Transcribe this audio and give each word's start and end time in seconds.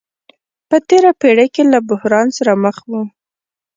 په 0.69 0.77
تېره 0.87 1.11
پېړۍ 1.21 1.47
کې 1.55 1.63
له 1.71 1.79
بحران 1.89 2.27
سره 2.37 2.51
مخ 2.63 2.77
وو. 2.89 3.01